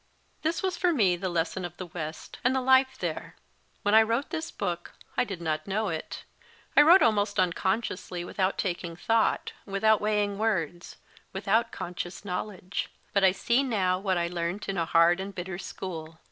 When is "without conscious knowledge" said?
11.33-12.89